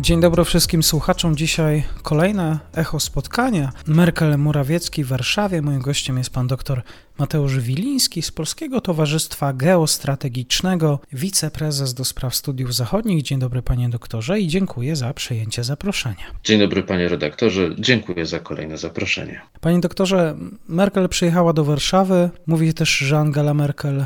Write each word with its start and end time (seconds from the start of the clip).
Dzień 0.00 0.20
dobry 0.20 0.44
wszystkim 0.44 0.82
słuchaczom. 0.82 1.36
Dzisiaj 1.36 1.82
kolejne 2.02 2.58
echo 2.74 3.00
spotkania. 3.00 3.72
Merkel 3.86 4.38
Morawiecki 4.38 5.04
w 5.04 5.08
Warszawie. 5.08 5.62
Moim 5.62 5.80
gościem 5.80 6.18
jest 6.18 6.30
pan 6.30 6.46
dr 6.46 6.82
Mateusz 7.18 7.58
Wiliński 7.58 8.22
z 8.22 8.30
Polskiego 8.30 8.80
Towarzystwa 8.80 9.52
Geostrategicznego, 9.52 11.00
wiceprezes 11.12 11.94
do 11.94 12.04
spraw 12.04 12.34
studiów 12.34 12.74
zachodnich. 12.74 13.22
Dzień 13.22 13.38
dobry 13.38 13.62
panie 13.62 13.88
doktorze 13.88 14.40
i 14.40 14.48
dziękuję 14.48 14.96
za 14.96 15.14
przyjęcie 15.14 15.64
zaproszenia. 15.64 16.24
Dzień 16.44 16.60
dobry 16.60 16.82
panie 16.82 17.08
redaktorze, 17.08 17.70
dziękuję 17.78 18.26
za 18.26 18.38
kolejne 18.38 18.78
zaproszenie. 18.78 19.40
Panie 19.60 19.80
doktorze, 19.80 20.36
Merkel 20.68 21.08
przyjechała 21.08 21.52
do 21.52 21.64
Warszawy. 21.64 22.30
Mówi 22.46 22.74
też, 22.74 22.98
że 22.98 23.18
Angela 23.18 23.54
Merkel 23.54 24.04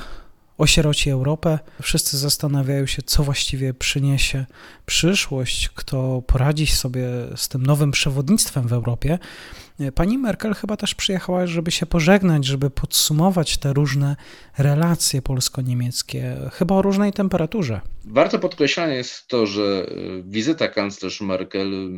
osieroci 0.58 1.10
Europę. 1.10 1.58
Wszyscy 1.82 2.18
zastanawiają 2.18 2.86
się, 2.86 3.02
co 3.02 3.24
właściwie 3.24 3.74
przyniesie 3.74 4.46
przyszłość, 4.86 5.68
kto 5.68 6.22
poradzi 6.26 6.66
sobie 6.66 7.04
z 7.36 7.48
tym 7.48 7.66
nowym 7.66 7.90
przewodnictwem 7.90 8.68
w 8.68 8.72
Europie. 8.72 9.18
Pani 9.94 10.18
Merkel 10.18 10.54
chyba 10.54 10.76
też 10.76 10.94
przyjechała, 10.94 11.46
żeby 11.46 11.70
się 11.70 11.86
pożegnać, 11.86 12.44
żeby 12.44 12.70
podsumować 12.70 13.58
te 13.58 13.72
różne 13.72 14.16
relacje 14.58 15.22
polsko-niemieckie, 15.22 16.36
chyba 16.52 16.74
o 16.74 16.82
różnej 16.82 17.12
temperaturze. 17.12 17.80
Warto 18.04 18.38
podkreślać 18.38 18.90
jest 18.90 19.28
to, 19.28 19.46
że 19.46 19.86
wizyta 20.24 20.68
kanclerz 20.68 21.20
Merkel 21.20 21.90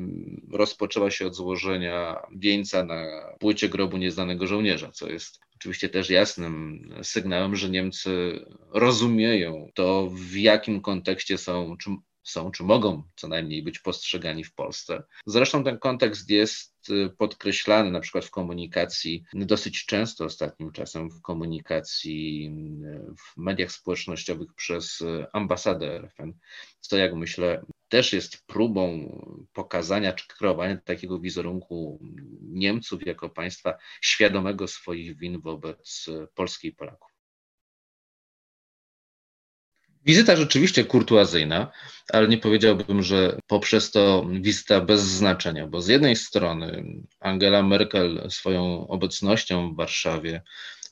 rozpoczęła 0.52 1.10
się 1.10 1.26
od 1.26 1.34
złożenia 1.34 2.16
wieńca 2.36 2.84
na 2.84 3.04
płycie 3.38 3.68
grobu 3.68 3.96
nieznanego 3.96 4.46
żołnierza, 4.46 4.90
co 4.92 5.08
jest 5.08 5.40
oczywiście 5.60 5.88
też 5.88 6.10
jasnym 6.10 6.80
sygnałem, 7.02 7.56
że 7.56 7.70
Niemcy 7.70 8.40
rozumieją 8.72 9.70
to, 9.74 10.10
w 10.12 10.36
jakim 10.36 10.80
kontekście 10.80 11.38
są, 11.38 11.76
czy 11.76 11.90
są, 12.22 12.50
czy 12.50 12.62
mogą 12.62 13.02
co 13.16 13.28
najmniej 13.28 13.62
być 13.62 13.78
postrzegani 13.78 14.44
w 14.44 14.54
Polsce. 14.54 15.02
Zresztą 15.26 15.64
ten 15.64 15.78
kontekst 15.78 16.30
jest 16.30 16.90
y, 16.90 17.10
podkreślany 17.18 17.90
na 17.90 18.00
przykład 18.00 18.24
w 18.24 18.30
komunikacji, 18.30 19.24
dosyć 19.34 19.86
często 19.86 20.24
ostatnim 20.24 20.72
czasem 20.72 21.10
w 21.10 21.22
komunikacji 21.22 22.50
y, 22.84 23.14
w 23.18 23.36
mediach 23.36 23.72
społecznościowych 23.72 24.54
przez 24.54 25.00
y, 25.00 25.26
ambasadę 25.32 25.96
RFN, 25.96 26.32
co 26.80 26.96
jak 26.96 27.14
myślę 27.14 27.62
też 27.88 28.12
jest 28.12 28.46
próbą 28.46 29.08
pokazania 29.52 30.12
czy 30.12 30.28
kreowania 30.28 30.76
takiego 30.76 31.20
wizerunku 31.20 32.00
Niemców 32.42 33.06
jako 33.06 33.28
państwa 33.28 33.78
świadomego 34.00 34.68
swoich 34.68 35.18
win 35.18 35.40
wobec 35.40 36.06
Polski 36.34 36.68
i 36.68 36.72
Polaków. 36.72 37.10
Wizyta 40.04 40.36
rzeczywiście 40.36 40.84
kurtuazyjna, 40.84 41.72
ale 42.12 42.28
nie 42.28 42.38
powiedziałbym, 42.38 43.02
że 43.02 43.38
poprzez 43.46 43.90
to 43.90 44.26
wizyta 44.40 44.80
bez 44.80 45.00
znaczenia, 45.00 45.66
bo 45.66 45.80
z 45.80 45.88
jednej 45.88 46.16
strony 46.16 46.84
Angela 47.20 47.62
Merkel 47.62 48.26
swoją 48.30 48.88
obecnością 48.88 49.72
w 49.72 49.76
Warszawie 49.76 50.42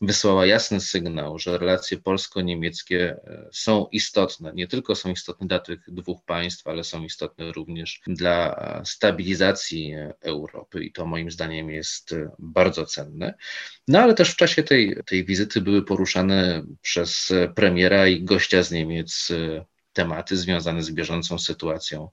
wysłała 0.01 0.47
jasny 0.47 0.81
sygnał, 0.81 1.39
że 1.39 1.59
relacje 1.59 1.99
polsko-niemieckie 1.99 3.11
e, 3.11 3.49
są 3.53 3.87
istotne. 3.93 4.53
Nie 4.55 4.67
tylko 4.67 4.95
są 4.95 5.11
istotne 5.11 5.47
dla 5.47 5.59
tych 5.59 5.81
dwóch 5.89 6.25
państw, 6.25 6.67
ale 6.67 6.85
są 6.85 7.05
istotne 7.05 7.53
również 7.53 8.01
dla 8.07 8.57
stabilizacji 8.85 9.95
Europy 10.21 10.85
i 10.85 10.93
to 10.93 11.07
moim 11.07 11.31
zdaniem 11.31 11.71
jest 11.71 12.13
e, 12.13 12.31
bardzo 12.39 12.87
cenne. 12.87 13.35
No 13.89 14.01
ale 14.01 14.15
też 14.15 14.31
w 14.31 14.37
czasie 14.37 14.63
tej, 14.63 14.97
tej 15.07 15.25
wizyty 15.25 15.61
były 15.61 15.85
poruszane 15.85 16.63
przez 16.83 17.33
premiera 17.55 18.09
i 18.09 18.25
gościa 18.25 18.63
z 18.63 18.73
Niemiec 18.73 19.29
e, 19.31 19.65
tematy 19.93 20.37
związane 20.37 20.83
z 20.83 20.91
bieżącą 20.91 21.39
sytuacją 21.39 22.09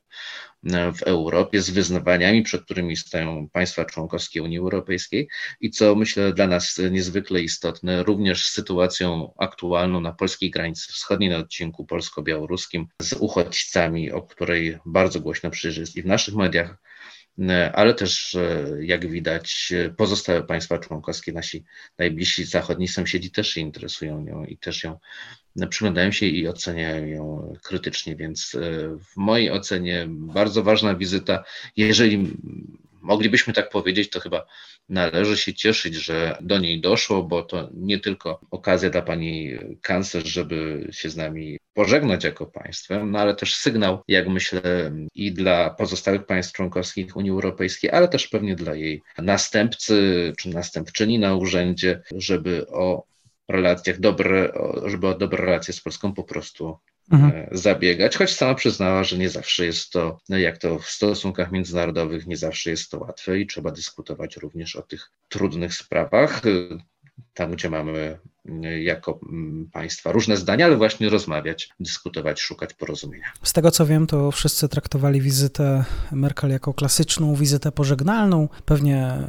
e, 0.63 0.93
w 0.93 1.03
Europie, 1.03 1.61
z 1.61 1.69
wyzwaniami, 1.69 2.41
przed 2.43 2.63
którymi 2.65 2.97
stoją 2.97 3.49
państwa 3.49 3.85
członkowskie 3.85 4.43
Unii 4.43 4.57
Europejskiej 4.57 5.27
i 5.61 5.69
co 5.69 5.95
myślę 5.95 6.33
dla 6.33 6.47
nas 6.47 6.79
niezwykle 6.91 7.41
istotne, 7.41 8.03
również 8.03 8.45
z 8.45 8.51
sytuacją 8.51 9.33
aktualną 9.39 10.01
na 10.01 10.11
polskiej 10.11 10.51
granicy 10.51 10.93
wschodniej, 10.93 11.29
na 11.29 11.37
odcinku 11.37 11.85
polsko-białoruskim, 11.85 12.87
z 13.01 13.13
uchodźcami, 13.13 14.11
o 14.11 14.21
której 14.21 14.77
bardzo 14.85 15.19
głośno 15.19 15.49
przecież 15.49 15.77
jest 15.77 15.95
i 15.95 16.01
w 16.01 16.05
naszych 16.05 16.35
mediach, 16.35 16.77
e, 17.39 17.71
ale 17.75 17.93
też, 17.93 18.35
e, 18.35 18.65
jak 18.79 19.07
widać, 19.11 19.73
pozostałe 19.97 20.43
państwa 20.43 20.79
członkowskie, 20.79 21.33
nasi 21.33 21.63
najbliżsi 21.97 22.43
zachodni 22.45 22.87
sąsiedzi 22.87 23.31
też 23.31 23.49
się 23.49 23.61
interesują 23.61 24.21
nią 24.21 24.45
i 24.45 24.57
też 24.57 24.83
ją 24.83 24.99
przyglądają 25.69 26.11
się 26.11 26.25
i 26.25 26.47
oceniają 26.47 27.05
ją 27.05 27.53
krytycznie, 27.63 28.15
więc 28.15 28.55
e, 28.55 28.59
w 28.97 29.17
mojej 29.17 29.51
ocenie 29.51 30.05
bardzo 30.09 30.63
ważna 30.63 30.95
wizyta. 30.95 31.43
Jeżeli 31.77 32.33
moglibyśmy 33.01 33.53
tak 33.53 33.69
powiedzieć, 33.69 34.09
to 34.09 34.19
chyba 34.19 34.45
należy 34.89 35.37
się 35.37 35.53
cieszyć, 35.53 35.95
że 35.95 36.37
do 36.41 36.57
niej 36.57 36.81
doszło, 36.81 37.23
bo 37.23 37.43
to 37.43 37.69
nie 37.73 37.99
tylko 37.99 38.39
okazja 38.51 38.89
dla 38.89 39.01
pani 39.01 39.51
kanclerz, 39.81 40.25
żeby 40.25 40.87
się 40.91 41.09
z 41.09 41.17
nami 41.17 41.57
pożegnać 41.73 42.23
jako 42.23 42.45
państwem, 42.45 43.11
no 43.11 43.19
ale 43.19 43.35
też 43.35 43.55
sygnał, 43.55 44.03
jak 44.07 44.27
myślę, 44.27 44.61
i 45.15 45.31
dla 45.31 45.69
pozostałych 45.69 46.25
państw 46.25 46.53
członkowskich 46.53 47.15
Unii 47.15 47.31
Europejskiej, 47.31 47.91
ale 47.91 48.07
też 48.07 48.27
pewnie 48.27 48.55
dla 48.55 48.75
jej 48.75 49.01
następcy 49.17 50.33
czy 50.37 50.49
następczyni 50.49 51.19
na 51.19 51.35
urzędzie, 51.35 52.01
żeby 52.15 52.67
o 52.67 53.03
relacjach, 53.47 53.99
dobre, 53.99 54.51
żeby 54.85 55.07
o 55.07 55.13
dobre 55.13 55.45
relacje 55.45 55.73
z 55.73 55.81
Polską 55.81 56.13
po 56.13 56.23
prostu 56.23 56.77
mhm. 57.11 57.31
E, 57.31 57.47
zabiegać, 57.51 58.17
choć 58.17 58.31
sama 58.31 58.55
przyznała, 58.55 59.03
że 59.03 59.17
nie 59.17 59.29
zawsze 59.29 59.65
jest 59.65 59.91
to, 59.91 60.19
no 60.29 60.37
jak 60.37 60.57
to 60.57 60.79
w 60.79 60.89
stosunkach 60.89 61.51
międzynarodowych, 61.51 62.27
nie 62.27 62.37
zawsze 62.37 62.69
jest 62.69 62.91
to 62.91 62.99
łatwe 62.99 63.39
i 63.39 63.47
trzeba 63.47 63.71
dyskutować 63.71 64.37
również 64.37 64.75
o 64.75 64.81
tych 64.81 65.11
trudnych 65.29 65.73
sprawach, 65.73 66.41
e, 66.45 66.77
tam 67.33 67.51
gdzie 67.51 67.69
mamy 67.69 68.19
jako 68.83 69.19
mm, 69.29 69.69
państwa 69.71 70.11
różne 70.11 70.37
zdania, 70.37 70.65
ale 70.65 70.77
właśnie 70.77 71.09
rozmawiać, 71.09 71.69
dyskutować, 71.79 72.41
szukać 72.41 72.73
porozumienia. 72.73 73.31
Z 73.43 73.53
tego 73.53 73.71
co 73.71 73.85
wiem, 73.85 74.07
to 74.07 74.31
wszyscy 74.31 74.69
traktowali 74.69 75.21
wizytę 75.21 75.85
Merkel 76.11 76.49
jako 76.49 76.73
klasyczną 76.73 77.35
wizytę 77.35 77.71
pożegnalną. 77.71 78.49
Pewnie 78.65 78.97
e, 78.97 79.27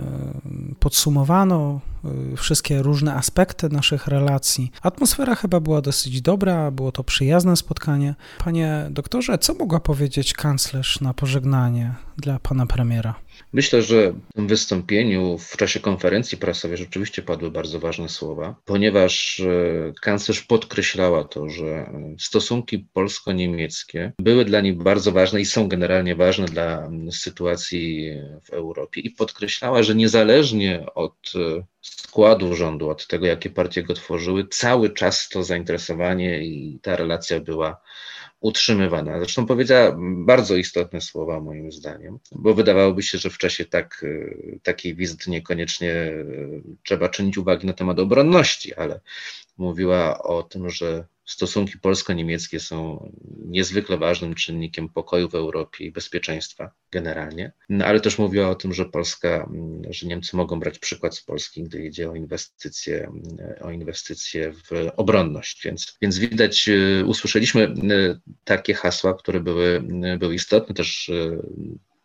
podsumowano 0.81 1.81
e, 1.85 1.96
wszystkie 2.37 2.83
różne 2.83 3.15
aspekty 3.15 3.69
naszych 3.69 4.07
relacji. 4.07 4.71
Atmosfera 4.83 5.35
chyba 5.35 5.61
była 5.61 5.81
dosyć 5.81 6.23
dobra, 6.23 6.71
było 6.71 6.93
to 6.93 7.05
przyjazne 7.05 7.57
spotkanie. 7.57 8.15
Panie 8.45 8.87
doktorze, 8.91 9.39
co 9.39 9.55
mogła 9.55 9.81
powiedzieć 9.81 10.33
kanclerz 10.35 11.01
na 11.01 11.15
pożegnanie 11.15 11.95
dla 12.17 12.39
pana 12.39 12.67
premiera? 12.67 13.15
Myślę, 13.53 13.83
że 13.83 14.13
w 14.13 14.33
tym 14.35 14.47
wystąpieniu 14.47 15.39
w 15.39 15.57
czasie 15.57 15.81
konferencji 15.81 16.39
prasowej 16.39 16.77
rzeczywiście 16.77 17.23
padły 17.23 17.51
bardzo 17.51 17.81
ważne 17.81 18.09
słowa, 18.09 18.55
ponieważ 18.65 19.41
e, 19.41 19.93
kanclerz 20.03 20.41
podkreślała 20.41 21.25
to, 21.25 21.49
że 21.49 21.91
stosunki 22.19 22.79
polsko-niemieckie 22.79 24.13
były 24.19 24.45
dla 24.45 24.61
niej 24.61 24.73
bardzo 24.73 25.13
ważne 25.13 25.41
i 25.41 25.45
są 25.45 25.69
generalnie 25.69 26.17
ważne 26.17 26.47
dla 26.47 26.91
sytuacji 27.11 28.11
w 28.45 28.51
Europie 28.51 29.01
i 29.01 29.11
podkreślała, 29.11 29.83
że 29.83 29.95
niezależnie 29.95 30.87
od 30.95 31.33
e, 31.35 31.65
składu 31.87 32.55
rządu, 32.55 32.91
od 32.91 33.07
tego, 33.07 33.27
jakie 33.27 33.51
partie 33.51 33.83
go 33.83 33.95
tworzyły, 33.95 34.49
cały 34.49 34.91
czas 34.91 35.29
to 35.29 35.43
zainteresowanie 35.43 36.45
i 36.45 36.79
ta 36.83 36.97
relacja 36.97 37.41
była 37.41 37.81
utrzymywana. 38.41 39.19
Zresztą 39.19 39.47
powiedziała 39.47 39.97
bardzo 40.01 40.57
istotne 40.57 41.01
słowa, 41.01 41.41
moim 41.41 41.73
zdaniem, 41.73 42.19
bo 42.33 42.55
wydawałoby 42.55 43.03
się, 43.03 43.19
że 43.19 43.31
w 43.31 43.39
czasie 43.39 43.65
tak, 43.65 44.05
e, 44.05 44.59
takiej 44.63 44.95
wizyty 44.95 45.31
niekoniecznie 45.31 45.93
e, 45.93 46.25
trzeba 46.83 47.09
czynić 47.09 47.39
uwagi 47.39 47.67
na 47.67 47.73
temat 47.73 47.99
obronności, 47.99 48.75
ale 48.75 49.01
mówiła 49.59 50.23
o 50.23 50.43
tym, 50.43 50.71
że 50.71 51.07
stosunki 51.27 51.79
polsko-niemieckie 51.79 52.61
są 52.61 53.11
niezwykle 53.47 53.99
ważnym 53.99 54.35
czynnikiem 54.35 54.89
pokoju 54.89 55.29
w 55.29 55.35
Europie 55.35 55.85
i 55.85 55.93
bezpieczeństwa 55.93 56.71
generalnie, 56.91 57.53
no, 57.69 57.85
ale 57.85 58.01
też 58.01 58.19
mówiła 58.19 58.49
o 58.49 58.55
tym, 58.55 58.73
że 58.73 58.85
Polska, 58.85 59.51
że 59.91 60.07
Niemcy 60.07 60.37
mogą 60.37 60.61
brać 60.61 60.79
przykład 60.79 61.17
z 61.17 61.23
Polski, 61.23 61.63
gdy 61.63 61.87
idzie 61.87 62.11
o 62.11 62.15
inwestycje, 62.15 63.13
o 63.61 63.71
inwestycje 63.71 64.53
w 64.53 64.91
obronność. 64.97 65.65
Więc, 65.65 65.97
więc 66.03 66.19
widać, 66.19 66.69
e, 66.69 67.05
usłyszeliśmy 67.05 67.63
e, 67.63 67.75
takie 68.45 68.75
hasła, 68.75 69.15
które 69.15 69.41
były, 69.41 69.83
były 70.19 70.35
istotne 70.35 70.75
też 70.75 71.11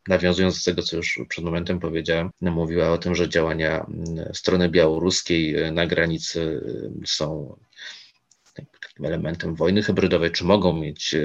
nawiązując 0.07 0.63
do 0.63 0.71
tego, 0.71 0.81
co 0.81 0.97
już 0.97 1.19
przed 1.29 1.45
momentem 1.45 1.79
powiedziałem, 1.79 2.29
mówiła 2.41 2.91
o 2.91 2.97
tym, 2.97 3.15
że 3.15 3.29
działania 3.29 3.85
strony 4.33 4.69
białoruskiej 4.69 5.71
na 5.71 5.87
granicy 5.87 6.61
są 7.05 7.55
takim 8.55 9.05
elementem 9.05 9.55
wojny 9.55 9.83
hybrydowej, 9.83 10.31
czy 10.31 10.43
mogą 10.43 10.73
mieć 10.73 11.13
e, 11.13 11.19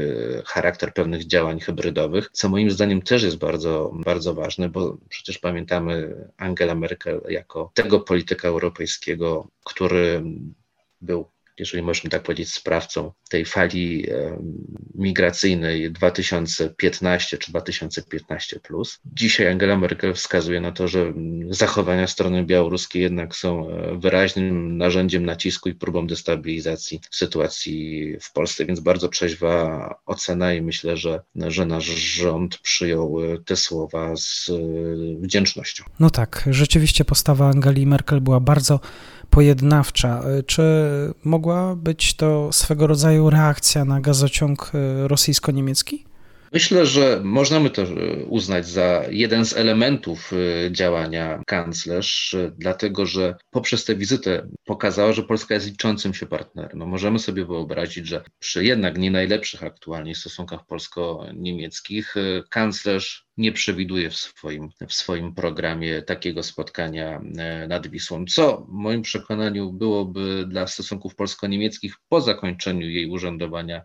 charakter 0.47 0.95
pewnych 0.95 1.27
działań 1.27 1.61
hybrydowych, 1.61 2.29
co 2.33 2.49
moim 2.49 2.71
zdaniem 2.71 3.03
też 3.03 3.23
jest 3.23 3.37
bardzo, 3.37 3.93
bardzo 4.05 4.35
ważne, 4.35 4.69
bo 4.69 4.99
przecież 5.09 5.39
pamiętamy 5.39 6.17
Angela 6.37 6.75
Merkel 6.75 7.21
jako 7.29 7.71
tego 7.75 8.01
polityka 8.01 8.49
europejskiego, 8.49 9.49
który 9.65 10.23
był 11.01 11.31
jeżeli 11.59 11.83
możemy 11.83 12.11
tak 12.11 12.23
powiedzieć, 12.23 12.53
sprawcą 12.53 13.13
tej 13.31 13.45
fali 13.45 14.07
migracyjnej 14.95 15.93
2015 15.93 17.39
czy 17.39 17.51
2015. 17.51 18.61
Plus. 18.61 18.99
Dzisiaj 19.05 19.49
Angela 19.49 19.77
Merkel 19.77 20.15
wskazuje 20.15 20.61
na 20.61 20.73
to, 20.73 20.89
że 20.89 21.13
zachowania 21.51 22.07
strony 22.07 22.45
białoruskiej 22.45 23.03
jednak 23.03 23.37
są 23.37 23.71
e, 23.71 23.99
wyraźnym 23.99 24.79
narzędziem 24.79 25.27
nacisku 25.27 25.69
i 25.69 25.75
próbą 25.75 26.07
destabilizacji 26.07 27.01
sytuacji 27.11 28.15
w 28.21 28.33
Polsce, 28.33 28.65
więc 28.65 28.81
bardzo 28.81 29.09
trzeźwa 29.09 29.95
ocena 30.07 30.55
i 30.55 30.63
myślę, 30.63 30.97
że, 30.97 31.21
że 31.47 31.67
nasz 31.67 31.85
rząd 31.85 32.59
przyjął 32.59 33.25
e, 33.25 33.39
te 33.39 33.57
słowa 33.57 34.17
z 34.17 34.51
e, 34.51 34.53
wdzięcznością. 35.21 35.85
No 36.01 36.11
tak, 36.11 36.49
rzeczywiście 36.51 37.05
postawa 37.05 37.49
Angeli 37.49 37.87
Merkel 37.87 38.21
była 38.21 38.41
bardzo 38.41 38.81
pojednawcza. 39.31 40.23
Czy 40.47 40.63
mogła 41.25 41.77
być 41.77 42.15
to 42.15 42.53
swego 42.53 42.87
rodzaju 42.87 43.31
reakcja 43.31 43.85
na 43.85 44.01
gazociąg 44.01 44.73
e, 44.75 45.09
rosyjsko-niemiecki? 45.09 46.05
Myślę, 46.53 46.87
że 46.87 47.21
możemy 47.25 47.71
to 47.71 47.83
e, 47.83 48.25
uznać 48.25 48.69
za 48.69 49.05
jeden 49.11 49.45
z 49.45 49.57
elementów 49.57 50.33
e, 50.33 50.73
działania 50.73 51.43
kanclerz, 51.47 52.37
dlatego 52.59 53.07
że 53.07 53.35
poprzez 53.51 53.85
tę 53.85 53.97
wizytę 53.97 54.49
pokazała, 54.65 55.13
że 55.13 55.23
Polska 55.23 55.55
jest 55.55 55.67
liczącym 55.67 56.15
się 56.15 56.27
partnerem. 56.27 56.79
No 56.79 56.87
możemy 56.87 57.19
sobie 57.19 57.45
wyobrazić, 57.45 58.07
że 58.07 58.25
przy 58.39 58.65
jednak 58.65 58.99
nie 58.99 59.11
najlepszych 59.11 59.63
aktualnie 59.63 60.15
stosunkach 60.15 60.67
polsko-niemieckich 60.67 62.15
kanclerz 62.51 63.27
nie 63.37 63.53
przewiduje 63.53 64.11
w 64.11 64.17
swoim, 64.17 64.69
w 64.89 64.93
swoim 64.93 65.35
programie 65.35 66.03
takiego 66.03 66.43
spotkania 66.43 67.21
e, 67.39 67.67
nad 67.69 67.87
Wisłą, 67.87 68.25
co 68.27 68.67
w 68.69 68.73
moim 68.73 69.03
przekonaniu 69.03 69.73
byłoby 69.73 70.45
dla 70.49 70.67
stosunków 70.67 71.15
polsko-niemieckich 71.15 71.95
po 72.09 72.21
zakończeniu 72.21 72.91
jej 72.91 73.11
urzędowania 73.11 73.83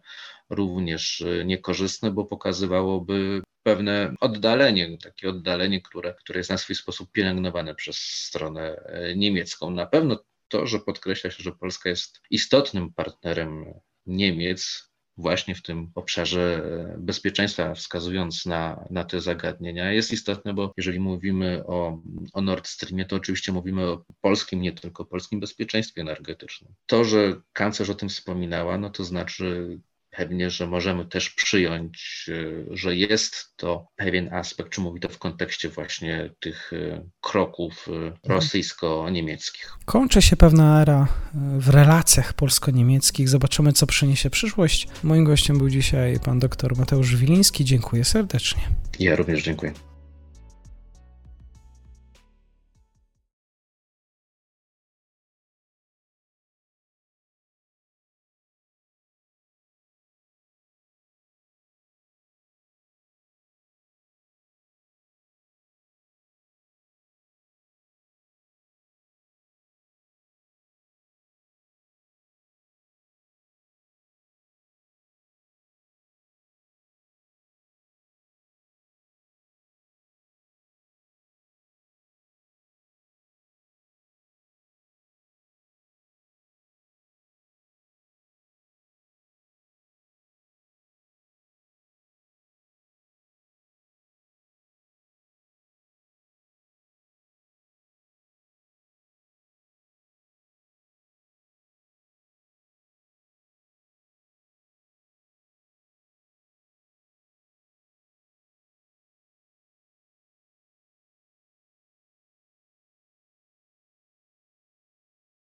również 0.52 1.22
e, 1.22 1.46
niekorzystne, 1.46 2.12
bo 2.12 2.26
pokazywałoby 2.26 3.42
pewne 3.64 4.16
oddalenie, 4.20 4.98
takie 4.98 5.30
oddalenie, 5.30 5.82
które, 5.82 6.14
które 6.14 6.40
jest 6.40 6.50
na 6.50 6.58
swój 6.58 6.76
sposób 6.76 7.12
pielęgnowane 7.12 7.76
przez 7.76 7.98
stronę 7.98 8.76
e, 8.76 9.16
niemiecką. 9.16 9.72
Na 9.72 9.86
pewno 9.86 10.24
to, 10.48 10.68
że 10.68 10.80
podkreśla 10.80 11.32
się, 11.32 11.44
że 11.44 11.52
Polska 11.52 11.90
jest 11.90 12.22
istotnym 12.30 12.94
partnerem 12.94 13.66
Niemiec 14.06 14.92
właśnie 15.18 15.56
w 15.56 15.62
tym 15.62 15.92
obszarze 15.96 16.64
e, 16.66 16.98
bezpieczeństwa, 16.98 17.74
wskazując 17.76 18.46
na, 18.46 18.86
na 18.90 19.04
te 19.04 19.22
zagadnienia, 19.22 19.92
jest 19.92 20.14
istotne, 20.14 20.54
bo 20.54 20.74
jeżeli 20.78 21.00
mówimy 21.00 21.64
o, 21.68 22.02
o 22.34 22.42
Nord 22.42 22.68
Streamie, 22.68 23.06
to 23.06 23.16
oczywiście 23.16 23.52
mówimy 23.52 23.84
o 23.84 24.06
polskim, 24.22 24.62
nie 24.62 24.72
tylko 24.72 25.06
polskim 25.06 25.40
bezpieczeństwie 25.40 26.02
energetycznym. 26.02 26.74
To, 26.86 27.04
że 27.04 27.42
kanclerz 27.54 27.90
o 27.90 27.96
tym 27.96 28.10
wspominała, 28.10 28.78
no 28.78 28.90
to 28.90 29.04
znaczy 29.04 29.80
pewnie, 30.12 30.50
że 30.50 30.68
możemy 30.68 31.06
też 31.06 31.30
przyjąć, 31.30 32.26
e, 32.30 32.76
że 32.78 32.96
jest 32.96 33.54
to 33.56 33.88
pewien 33.96 34.34
aspekt, 34.34 34.70
czy 34.70 34.82
mówi 34.82 35.00
to 35.00 35.10
w 35.10 35.18
kontekście 35.18 35.70
właśnie 35.70 36.30
tych 36.40 36.74
e, 36.74 37.04
kroków 37.22 37.88
e, 37.88 37.92
mhm. 37.92 38.14
rosyjsko-niemieckich. 38.24 39.74
Kończy 39.86 40.22
się 40.22 40.36
pewna 40.36 40.82
era 40.82 41.08
w 41.58 41.70
relacjach 41.70 42.34
polsko-niemieckich. 42.34 43.30
Zobaczymy, 43.30 43.74
co 43.74 43.88
przyniesie 43.88 44.30
przyszłość. 44.30 44.88
Moim 45.04 45.24
gościem 45.24 45.58
był 45.58 45.70
dzisiaj 45.70 46.20
pan 46.26 46.40
dr 46.40 46.78
Mateusz 46.78 47.16
Wiliński. 47.16 47.66
Dziękuję 47.66 48.04
serdecznie. 48.04 48.62
Ja 49.00 49.16
również 49.16 49.44
dziękuję. 49.44 49.91